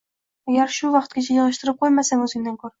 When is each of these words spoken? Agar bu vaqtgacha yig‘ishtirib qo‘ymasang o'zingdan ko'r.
Agar 0.51 0.73
bu 0.87 0.89
vaqtgacha 0.95 1.37
yig‘ishtirib 1.37 1.81
qo‘ymasang 1.85 2.29
o'zingdan 2.29 2.61
ko'r. 2.65 2.69